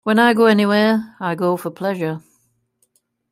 When 0.03 0.17
I 0.17 0.33
go 0.33 0.47
anywhere, 0.47 1.15
I 1.19 1.35
go 1.35 1.55
for 1.57 1.69
pleasure. 1.69 2.23